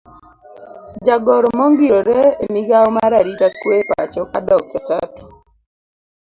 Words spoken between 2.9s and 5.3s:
mar arita kwe e pachoka dr.Tatu